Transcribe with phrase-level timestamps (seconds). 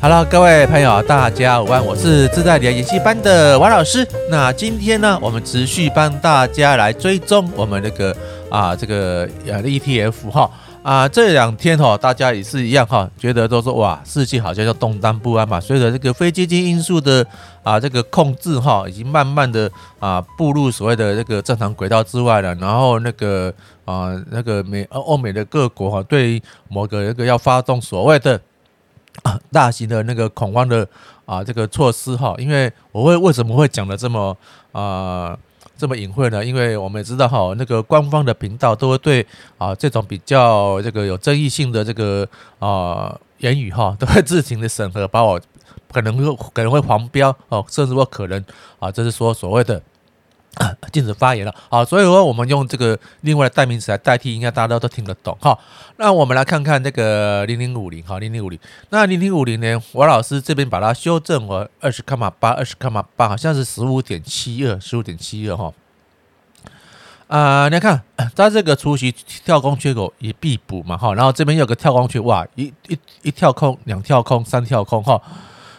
[0.00, 4.06] Hello，各位朋友，大家午安，我是自在理研习班的王老师。
[4.30, 8.14] 那今天呢，我们持续帮大家来追踪我们那个
[8.50, 10.50] 啊，这个呃 ETF 哈
[10.84, 15.58] 啊，这两天哈，大家也是一样哈，觉得都说哇，世界好像要动荡不安嘛。
[15.58, 17.26] 随着这个非经济因素的
[17.62, 22.54] 啊这个控制哈，已经慢慢的啊步入所谓的这个正常轨道之外了。
[22.56, 23.50] 然后那个
[23.86, 28.38] 啊那个美欧美的各国哈，对某个那个要发动所谓的。
[29.22, 30.86] 啊， 大型的那个恐慌的
[31.24, 34.36] 啊，这个措施哈，因为我会为什么会讲的这么
[34.72, 35.38] 啊
[35.76, 36.44] 这么隐晦呢？
[36.44, 39.26] 因为我们也知道哈，那个官方的频道都会对
[39.58, 42.28] 啊这种比较这个有争议性的这个
[42.58, 45.40] 啊言语哈，都会自行的审核，把我
[45.92, 48.44] 可能会可能会黄标哦，甚至说可能
[48.78, 49.82] 啊，这是说所谓的。
[50.92, 55.58] 禁止发言了，好，所以说我们用这个另外的代名词来代替，应该大家都听得懂哈。
[55.96, 58.58] 那我们来看看那个零零五零哈，零零五零，
[58.90, 65.72] 那零零五零呢，王老师这边把它修正为二十卡码八，二十卡码八，好像是十五点七二，十五点七二哈。
[67.26, 68.02] 啊，你看，
[68.36, 69.12] 它这个除息
[69.44, 75.20] 跳空缺口也必补嘛哈，然后这边有个跳空缺，哇，一一一跳空，两跳空，三跳空哈。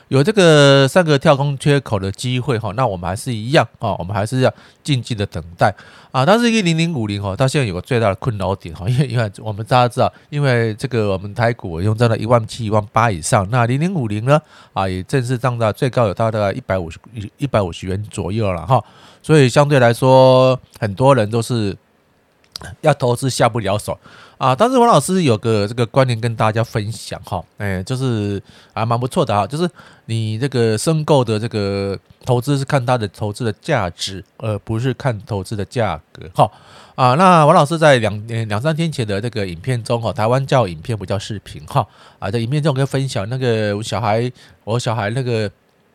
[0.09, 4.53] 有这个三个跳空缺口的机会哈，那我们还是一样啊，我们还是要
[4.83, 5.73] 静静的等待
[6.11, 6.23] 啊。
[6.25, 14.39] 但是一零零五零哈，它现在有个最大的困扰点哈， 因为因为我们大家知道，因为这个我们台股用在了一万七、一万八以上，那零零五零呢
[14.73, 16.99] 啊，也正式涨到最高有大概一百五十
[17.37, 18.83] 一百五十元左右了哈，
[19.23, 21.75] 所以相对来说，很多人都是。
[22.81, 23.97] 要投资下不了手
[24.37, 24.55] 啊！
[24.55, 28.41] 但是王老师有个这个观念跟大家分享哈，哎，就是
[28.73, 29.69] 还蛮不错的啊，就是
[30.05, 36.49] 你这个申购的这个投资是看它的投资的价值，而不是看投资的价格哈
[36.95, 37.13] 啊！
[37.15, 41.85] 那王老师在两两三天前的这个影片中哈，台湾叫影片不叫视频哈
[42.19, 44.31] 啊，在影片中跟分享那个我小孩
[44.63, 45.51] 我小孩那个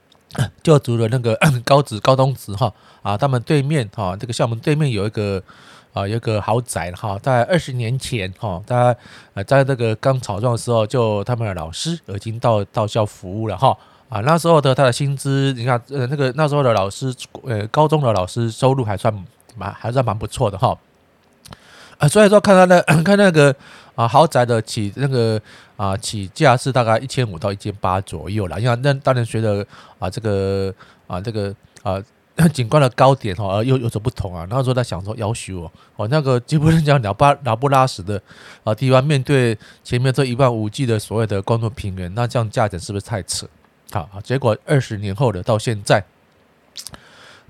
[0.62, 1.34] 就读的那个
[1.64, 2.72] 高职高中职哈
[3.02, 5.42] 啊，他们对面哈这个校门对面有一个。
[5.92, 8.98] 啊，有个豪宅哈，在二十年前哈，大家
[9.34, 13.76] 呃在那个刚草创的时候，就他们的老师已经到到校服务了哈
[14.08, 17.12] 啊，那时候的他的薪资，你看呃那个那时候的老师
[17.44, 19.12] 呃高中的老师收入还算
[19.56, 20.78] 蛮还算蛮不错的哈
[21.98, 23.52] 啊，所以说看他的 看那个
[23.96, 25.40] 啊豪宅的起那个
[25.76, 29.66] 啊起价是大概一千五到一千八左右了，因为那当然觉得
[29.98, 30.72] 啊这个
[31.08, 31.52] 啊这个
[31.82, 32.00] 啊。
[32.48, 34.46] 景观的高点哈，又有所不同啊。
[34.48, 38.20] 那时候他想说，要求哦，哦那个基本上讲鸟不鸟不拉屎的
[38.64, 43.46] 啊地方，面对前面这一望无际的所谓的公路平原，那这样价钱是不是太扯？
[43.90, 46.04] 好，结果二十年后的到现在。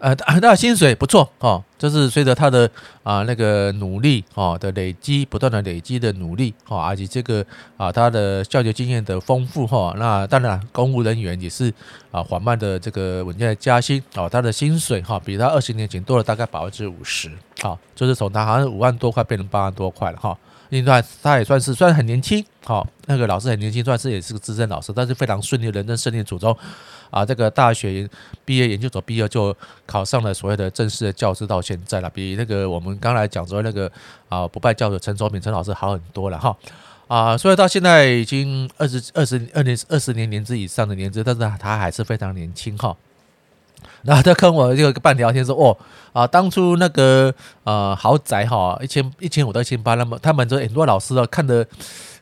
[0.00, 2.68] 呃，那薪水不错哦，就是随着他的
[3.02, 7.44] 啊那个努力哦的累积，不断的累积的努力哦，而且这个
[7.76, 11.72] 啊他的教学经验的丰富哈，那当然公务人员也是
[12.10, 20.36] 啊缓慢的这个稳定的加薪哦，他的薪水哈比他二十年前多了大概百分之五十，好，就是从他好像五万多块变成八万多块了哈。
[20.70, 26.56] 另外，他也算是虽然很年轻，好，那个老师很年轻，算是也是个资深老师，但是非常顺利人生胜利组中，
[27.10, 28.08] 啊，这个大学
[28.44, 29.56] 毕业、研究所毕业就
[29.86, 33.90] 考上了所谓的正式的教师，到现在了，比那个我们刚才讲说那个
[34.28, 36.56] 啊不败教主陈卓敏陈老师好很多了哈，
[37.08, 42.94] 啊，所以到现在已经二十二十二年二十年年资以上的年资，但是他还是非常年轻哈。
[44.02, 45.76] 然后他跟我这个半聊天说：“哦，
[46.12, 47.32] 啊，当初那个
[47.64, 51.66] 呃豪宅哈，一千一千五到一千八，那么他们这很多老师啊，看得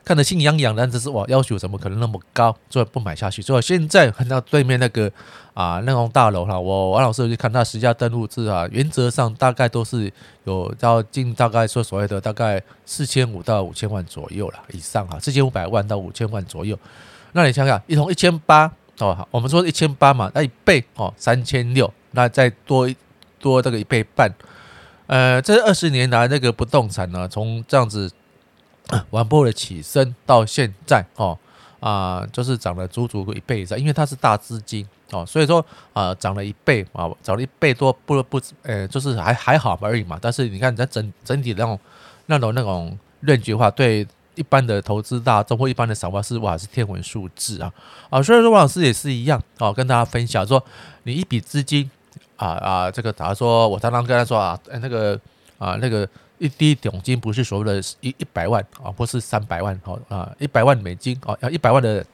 [0.03, 3.41] 看得心痒痒的，只是哇，要求怎么可能那么高，所以不买下去。
[3.41, 5.11] 所以现在看到对面那个
[5.53, 10.11] 啊那栋大楼哈，我王老师去看他实价登录制啊，原则上大概都是
[10.45, 16.77] 有要进大概说所谓的大概四千五到五千万左右了以上哈，四千五百万到五千万左右。
[17.33, 22.89] 那你想想，一栋一千八。”哦，好，我们说一千八嘛，那一倍哦，三千六，那再多
[23.39, 24.29] 多这个一倍半，
[25.07, 28.11] 呃，这二十年来那个不动产呢，从这样子
[29.09, 31.37] 缓步的起身到现在哦，
[31.79, 40.19] 啊，就是涨了足足一倍以上，因为它是大资金哦，所以说啊，涨了一倍啊，涨了一倍多，不不，呃，就是还还好而已嘛。
[40.21, 41.79] 但是你看，在整整体那种
[42.25, 44.05] 那种那种论据化对。
[44.39, 47.69] 一般的投资大众或一般的散户是哇是天文数字啊。
[48.09, 50.63] 啊，所以说王老师也是一样啊，跟大家分享说，
[51.03, 51.91] 你一笔资金
[52.37, 55.19] 啊啊，这个假如说我常常跟他说啊，那个
[55.57, 56.07] 啊那个
[56.37, 62.05] 一滴佣金不是所谓的一一百万啊，不是三百万哦啊，一百万美金哦，要一百万的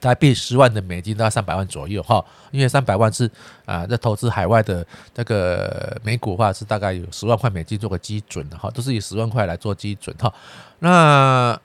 [0.00, 2.24] 台币十万的美金，到三百万左右哈。
[2.50, 3.30] 因为三百万是
[3.64, 10.32] 啊，在投资海外的那个美股的话，是大概有十万块美金做个基准的哈，都是以十万块来做基准哈。
[10.80, 11.60] 那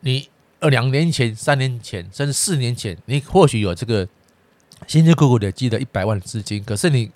[0.00, 0.28] 你
[0.60, 4.06] 呃两年前、三年前，甚至四年前，你或许有这个
[4.86, 7.10] 辛辛苦苦的积的一百万资金，可是你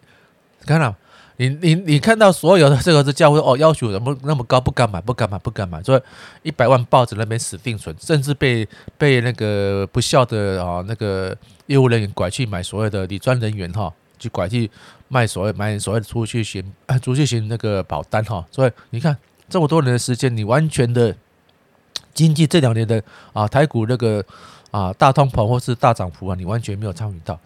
[0.64, 0.94] 看到。
[1.38, 6.00] 你你你看到所有的这个是教会哦，要求怎么那么高，不敢买，不敢买，不敢买，所以
[6.42, 8.66] 一百万抱着那边死定存，甚至被
[8.96, 11.36] 被那个不孝的啊那个
[11.66, 14.70] 业务人员拐去买所谓的理专人员哈，去拐去
[15.08, 16.72] 卖所谓买所谓的储蓄型
[17.02, 19.14] 储蓄型那个保单哈，所以你看
[19.46, 21.14] 这么多年的时间，你完全的
[22.14, 23.02] 经济这两年的
[23.34, 24.24] 啊台股那个
[24.70, 27.38] 啊大通膨或是大涨幅啊，你完全没有参与到，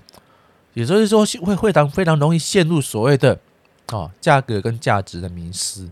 [0.75, 3.37] 也就是说会非常非常容易陷入所谓的。
[3.93, 5.89] 哦，价格跟价值的迷失，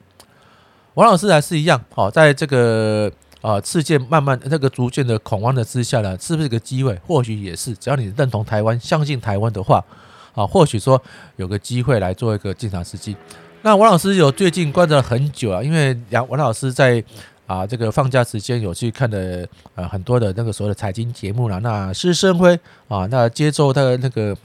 [0.94, 1.84] 王老师还是一样。
[1.96, 3.10] 哦，在这个
[3.40, 6.94] 啊事件慢慢那个逐渐的恐慌的之下呢，是不是个机会？
[7.04, 9.84] 或许也是，只要你认同台湾、相信台湾的话，
[10.32, 11.02] 啊，或许说
[11.34, 13.16] 有个机会来做一个进场时机。
[13.62, 17.02] 那王老师有最近观察了很久啊，因为杨王老师在
[17.48, 21.58] 啊这个放假时间有去看的呃很多的那个所谓的财经节目了。
[21.58, 22.56] 那施生辉
[22.86, 24.36] 啊，那接受他的那个。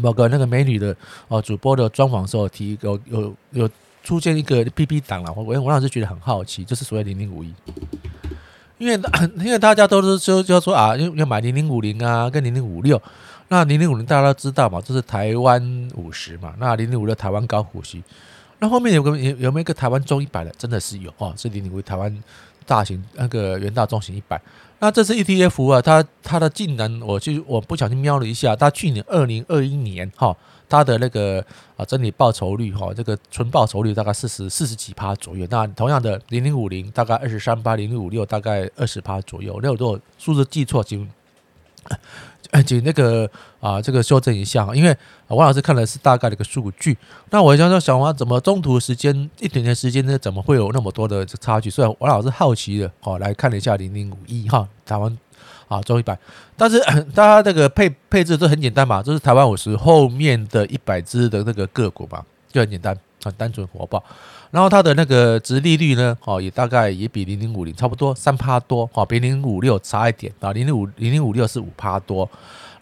[0.00, 0.94] 某个那个美女的
[1.28, 3.70] 哦主播的专访时候提有有有
[4.02, 7.54] 出现一个 PP 档了，我我王老师觉得很好奇，就是所谓零零五一，
[8.76, 9.00] 因为
[9.42, 13.00] 因为大家都是就就说啊，要要买零零五零啊，跟零零五六，
[13.48, 18.04] 那零零五零大家都知道嘛，这是台湾五十嘛，那零零五六台湾高股息，
[18.58, 22.14] 那后面有个有有没有一个台湾中一百的，真的是有哦，是零零五台湾
[22.66, 24.40] 大型那个元大中型一百。
[24.80, 30.36] 那这次 ETF 啊，它它的竟然，我去我不小心瞄了一下，它去年二零二一年哈，
[30.68, 31.42] 它的那个
[31.76, 35.46] 啊整体报酬率哈，这个纯报酬率大概四十四十几趴左右。
[35.48, 39.58] 那同样的零零五零大概二十三八，零零五六大概二十趴左右。
[39.62, 40.84] 那如果数字记错
[42.62, 43.28] 请那个
[43.60, 44.96] 啊，这个修正一下，因为
[45.28, 46.96] 王老师看的是大概的一个数据。
[47.30, 50.18] 那我想说，小王怎么中途时间一点点时间呢？
[50.18, 51.68] 怎么会有那么多的差距？
[51.70, 55.18] 所以王老师好奇的哦，来看了一下零零五一哈，台湾
[55.68, 56.16] 啊中一百。
[56.56, 56.78] 但是
[57.14, 64.02] 大家这个配配置都很简单嘛，就是台湾五十后面的一百只的那个个股嘛，就很简单，很单纯火爆。
[64.54, 72.30] 然后它的那个殖利率呢，哦，也大概也比零零五零差不多三趴多，哦，比零零五六差一点啊，零零五零零五六是五趴多，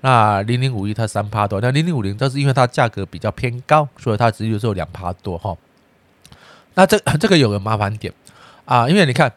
[0.02, 5.56] 那零零五一它三趴多，那零零五零都是因为它价格比较偏高，所以它殖利率只有两趴多哈。
[6.74, 8.12] 那这 这个有个麻烦点
[8.66, 9.32] 啊，因为你看，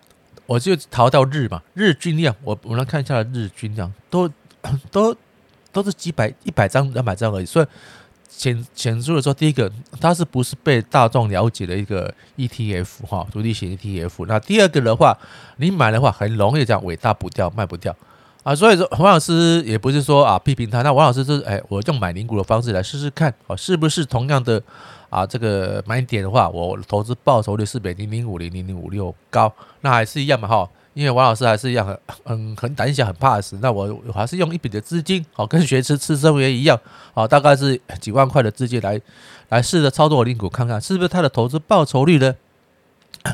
[0.45, 4.29] 我就淘到日嘛，日均量，我我来看一下日均量，都
[4.91, 5.15] 都
[5.71, 7.65] 都是几百一百张两百张而已，所以。
[8.27, 14.25] 显显出的说，第一个，它是不是被大众了解的一个 ETF 哈，独立型 ETF。
[14.27, 15.17] 那第二个的话，
[15.57, 17.95] 你买的话很容易这样尾大不掉，卖不掉
[18.43, 18.53] 啊。
[18.53, 24.61] 所以说，王老师也不是说啊批评他，那王老师是哎，我用买零股的方式来试试看，哦，是不是同样的
[25.09, 30.69] 啊这个买点的话，我投资报酬率是比零零五零零零五六高，那还是一样嘛哈。
[30.95, 36.79] 因为王老师还是一样很很很胆小很怕死，那我我还是用一笔的资金，哦跟学吃吃生鱼一样，
[37.13, 38.99] 哦大概是几万块的资金来
[39.49, 42.33] 来试着操作领股，看看是不是他的投资报酬率呢？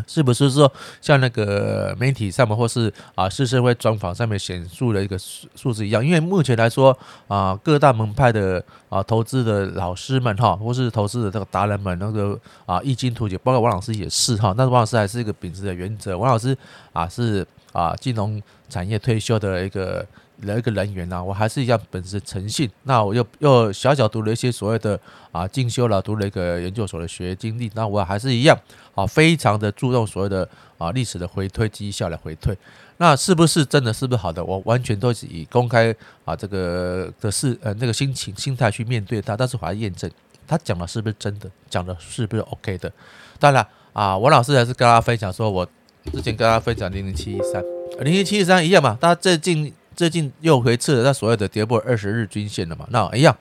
[0.08, 0.72] 是不是说
[1.02, 6.06] 像那个媒体上面或是啊是社会专访上面显述的一个数数字一样？
[6.06, 6.98] 因为目前来说
[7.28, 14.54] 啊各大门派的啊投资的老师们哈，或是投资的这个达人们那个啊异军突起，包括王老师也是哈。
[14.58, 16.58] 但是王老师还是一个秉持的原则，王老师
[16.94, 20.06] 啊是啊金融产业退休的一个。
[20.48, 22.70] 的一个人员呢、啊，我还是一样本着诚信。
[22.84, 25.00] 那我又又小小读了一些所谓的
[25.32, 27.72] 啊进修了，读了一个研究所的学经历。
[27.76, 28.58] 那我还是一样
[28.96, 32.58] 啊，非常的注重所谓的啊历史的回推绩效来回推。
[32.98, 34.44] 那是不是真的是不是好的？
[34.44, 35.96] 我完全都是以公开
[36.26, 39.36] 啊这个的事呃那个心情心态去面对它。
[39.36, 40.10] 但是我还验证
[40.48, 42.92] 他讲的是不是真的，讲的是不是 OK 的。
[43.40, 45.66] 当然啊，我老师还是跟大家分享说，我
[46.12, 47.64] 之前跟大家分享零零七一三
[48.00, 49.74] 零零七一三一样嘛，大家最近。
[49.96, 52.88] 最近又回测了那所谓的跌破二十日均线了嘛？
[52.90, 53.38] 那一样，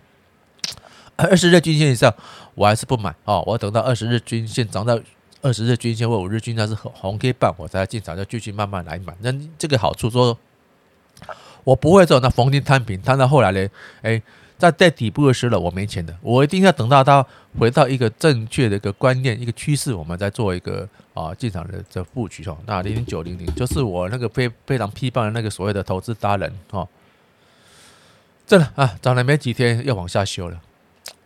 [1.16, 2.12] 二十日均线以上
[2.54, 3.42] 我还是不买哦。
[3.46, 4.98] 我要等到二十日均线涨到
[5.42, 9.14] 二十日均线或五日均线是红 K 棒，我才进场，再继续慢慢来买。
[9.20, 10.36] 那这个好处说，
[11.64, 13.68] 我不会做那逢低摊平，摊到后来呢，
[14.02, 14.22] 哎。
[14.60, 17.24] 在在底部的时候，我没钱的，我一定要等到它
[17.58, 22.56] 回到一个正确的一个观念、一个趋势，我们再做一个啊进场的这布局哦。
[22.66, 26.86] 那零零九零零就是我那个非非常批判的那个所谓的投资达人哦，
[28.46, 30.60] 真的啊，涨了没几天又往下修了，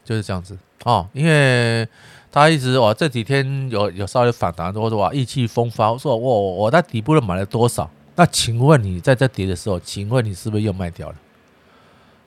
[0.05, 1.07] 就是这样子哦。
[1.13, 1.87] 因为
[2.31, 7.91] 他一直哇这几天有有稍微反弹，或者哇意气风发，说我我在底部的买了多少？
[8.17, 11.17] 那请问你在这跌的时候，请问你是不是又卖掉了？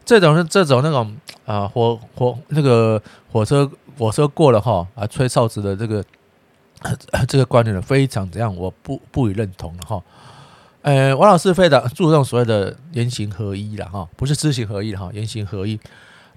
[0.07, 2.99] 这种是这种那种啊火火那个
[3.29, 6.03] 火车火车过了哈啊吹哨子的这个
[7.27, 8.55] 这个观点呢，非常怎样？
[8.55, 10.01] 我不不予认同了哈。
[10.83, 15.77] 呃，王老师非常注重所谓的言行合一了哈，不是知行合一哈，言行合一。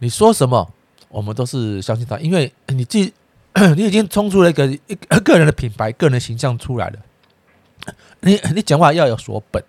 [0.01, 0.69] 你说什么，
[1.09, 3.13] 我们都是相信他，因为你既
[3.77, 6.99] 你已经冲出了一个一个个人的品牌、个人的形象出来了。
[8.21, 9.63] 你你讲话要有所本，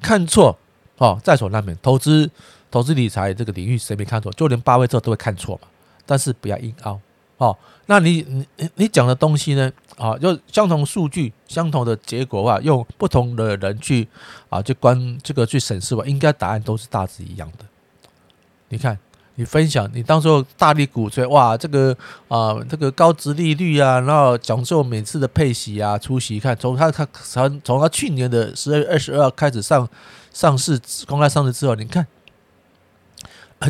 [0.00, 0.56] 看错
[0.98, 1.76] 哦，在所难免。
[1.82, 2.30] 投资
[2.76, 4.30] 投资理财这个领域，谁没看错？
[4.32, 5.68] 就连巴菲特都会看错嘛。
[6.04, 7.00] 但是不要硬凹
[7.38, 7.56] 哦。
[7.86, 9.72] 那你你你讲的东西呢？
[9.96, 14.06] 啊，就相同数据、相同的结果的话，用不同的人去
[14.50, 17.64] 啊，去观这个去审视吧，应该答案都是大致一样的。
[18.68, 18.98] 你看，
[19.36, 21.96] 你分享，你当时候大力鼓吹哇，这个
[22.28, 29.88] 啊，这个高值利率啊，然后讲究每次的配息啊、出息，看从他他从从他去年的十二月二十二号开始上
[30.30, 32.06] 上市公开上市之后，你看，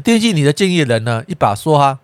[0.03, 1.99] 惦记你的建议人呢，一把梭哈。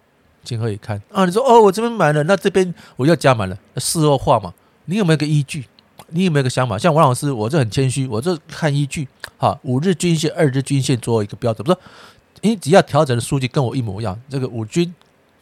[0.45, 1.25] 情何以堪啊？
[1.25, 4.53] 你说哦，我这边买了，那这边我要加满了，事后话嘛。
[4.87, 5.65] 你有没有个依据？
[6.09, 6.77] 你有没有个想法？
[6.77, 9.07] 像王老师，我就很谦虚，我就看依据。
[9.39, 11.79] 哈，五日均线、二日均线作为一个标准，不是？
[12.41, 14.93] 你只要调整的数据跟我一模一样，这个五均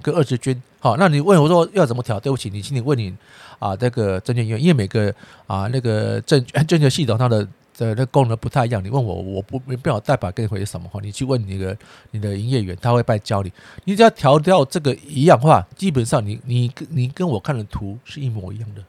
[0.03, 2.21] 跟二十均，好，那你问我说要怎么调？
[2.21, 3.15] 对不起，你请你问你
[3.59, 5.11] 啊，这个证券员，因为每个
[5.47, 7.49] 啊那个证证券系统它的。
[7.81, 11.01] 的那功能不太一样，你问我，我不没办法代表跟你回什么话。
[11.01, 11.77] 你去问你的
[12.11, 13.51] 你的营业员，他会帮你教你。
[13.85, 18.85] 你只要调掉这个一样话，基本上你你你跟我看的图是一模一样的。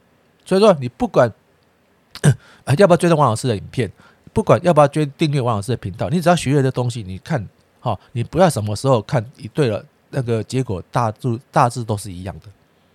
[0.45, 1.31] 所以说，你不管
[2.77, 3.89] 要不要追踪王老师的影片，
[4.33, 7.47] 不管要不要追订阅王老师的频道，你只要学会的东西，你看
[7.79, 12.47] 哈，你不要什么时候看一对了，那个结果大致大致都是一样的。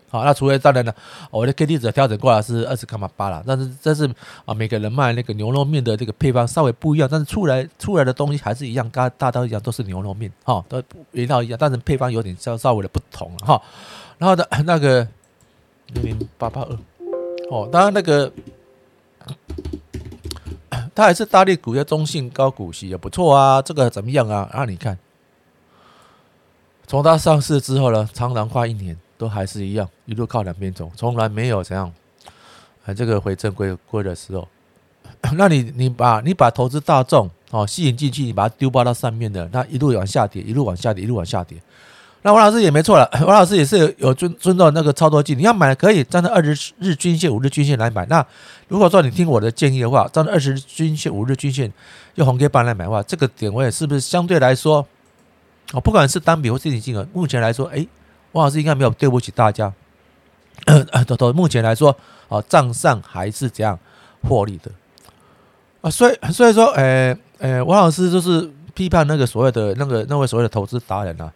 [0.08, 0.94] 好，那除非当然了，
[1.32, 4.08] 我的 K D 值调整过来是二十卡八了，但是这是
[4.44, 13.60] 啊，每个人卖那个牛肉面的这个配方稍微不一样，但是出来出来的东西还是一样，大大刀一样，都是牛肉面，哈，都味道一样，但是配方有点稍稍微的不同了哈。
[14.18, 15.06] 然后的 那个
[15.88, 16.78] 零零八八二，
[17.50, 18.32] 哦，当然那个
[20.94, 24.48] 它还是大力股，要中性高股息也不错啊，这个怎么样啊？
[24.52, 24.96] 啊，你看，
[26.86, 28.96] 从它上市之后呢，长达快一年。
[29.18, 31.92] 都还是一样，一路靠两边走，从来没有怎样，
[32.84, 34.46] 啊，这个回正规规的时候，
[35.36, 41.58] 那你你把你把投资大众哦吸引进去，你把它丢包到上面的，那一路往下跌，一路往下跌，一路往下跌。
[42.22, 48.04] 那王老师也没错了， 王老师也是有尊尊重那个操作技，你要买可以站在二十日均线、五日均线来买。
[48.06, 48.24] 那
[48.66, 51.72] 如果说你听我的建议的话，站在二十日均线、五日均线
[52.16, 54.84] 用红 K 棒来买的话，这个点位是不是相对来说，
[55.72, 57.86] 哦，不管是单笔或是金额，目前来说，诶。
[58.36, 59.72] 王老师应该没有对不起大家，
[61.08, 61.96] 都都目前来说，
[62.28, 63.78] 啊，账上还是这样
[64.22, 64.70] 获利的。
[65.80, 71.32] 啊，所以所以说，呃呃，王老师就是批判那个所谓的那个那位所谓的投资达人啊，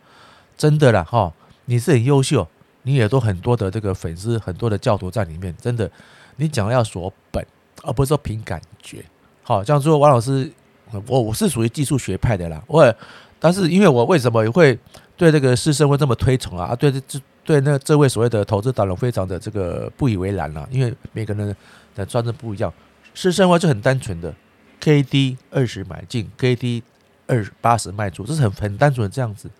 [0.59, 1.33] 真的啦哈，
[1.65, 2.47] 你是很优秀，
[2.83, 5.91] 你也都很多的这个粉丝，很多的教徒在里面，真的，
[6.37, 7.43] 你讲要说本，
[7.83, 9.03] 而不是说凭感觉，
[9.43, 10.53] 好，这样说王老师，
[11.07, 12.95] 我我是属于技术学派的啦，我，
[13.41, 14.79] 但是因为我为什么也会。
[15.17, 16.69] 对这个师生会这么推崇啊？
[16.69, 21.55] 啊，对这这对那这位所谓的投资达人非常的这个不以为然了，因为每个人
[21.95, 22.73] 的专业不一样。
[23.13, 24.35] 师生会就很单纯的
[24.81, 26.83] ，K D 二十买进，K D
[27.27, 29.51] 二八十卖出，这是很很单纯的这样子。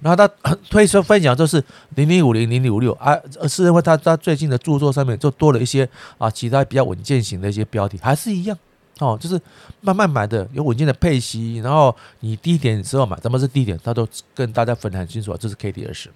[0.00, 0.26] 然后他
[0.70, 1.62] 推说分享就是
[1.96, 8.56] 零零五零零零五六啊，师生会他他最近的著作上面就多了一些啊其他比较稳健型的一些标题，还是一样。
[8.98, 9.38] 哦，就是
[9.80, 13.78] 慢慢买的，有稳健的配息，然后你低点的时候买，怎么是低点？
[13.84, 16.14] 他都跟大家分得很清楚，这是 K D 二十嘛。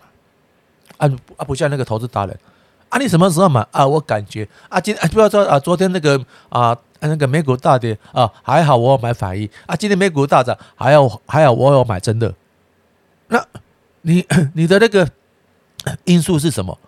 [0.97, 1.07] 啊
[1.37, 2.39] 啊，不像那个投资达人
[2.89, 3.87] 啊，你什么时候买啊？
[3.87, 6.19] 我感觉啊，今啊不要说啊，昨天那个
[6.49, 12.35] 啊那个美股大跌啊，还好我有买反一啊，今天美股大涨，还好还好我有买真的。
[13.29, 13.47] 那
[14.03, 15.09] 你 你的那个
[16.05, 16.79] 因素是什么？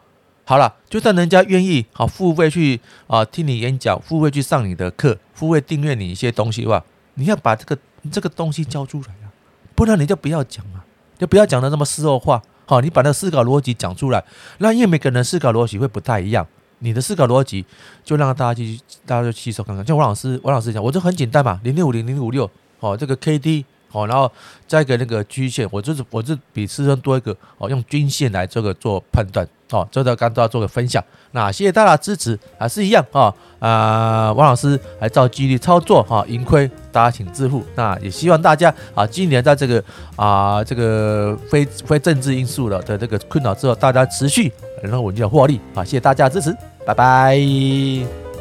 [0.45, 6.85] 好了，就算人家愿意好付费去啊听你演讲，付费去上你的课，付费订阅你一些东西的话，
[7.15, 7.79] 你要把这个
[8.11, 9.31] 这个东西交出来啊，
[9.75, 10.85] 不然你就不要讲啊，
[11.17, 12.43] 就不要讲的那么事后话。
[12.67, 14.25] 好，你把那思考逻辑讲出来，
[14.59, 16.47] 那因为每个人的思考逻辑会不太一样，
[16.81, 17.65] 你的思考逻辑
[18.05, 19.87] 就让大家去大家就吸收看看。
[19.87, 23.65] 像王老师，王老师讲，我就很简单嘛，零六五零零五六，好，这个 K D。
[23.93, 24.31] 哦，然后
[24.67, 31.03] 再一个那个均线，我就是我是比师生多一个哦，用均线来这个做判断哦，这个刚都要做个分享。
[31.33, 37.65] 那谢谢大家支持，还是一样啊啊，王老师还照纪律操作哈，盈亏大家请自负。
[37.75, 39.83] 那也希望大家啊，今年在这个
[40.17, 48.32] 啊这个非非政治因素的的这个困扰之后，大家持续能够稳健获利啊，谢谢大家支持，拜拜。